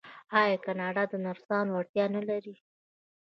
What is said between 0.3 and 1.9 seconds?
آیا کاناډا د نرسانو